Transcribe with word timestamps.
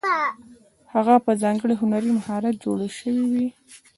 هغه 0.93 1.15
په 1.25 1.31
ځانګړي 1.41 1.73
هنري 1.81 2.11
مهارت 2.19 2.55
جوړې 2.63 2.89
شوې 2.97 3.23
وې. 3.31 3.47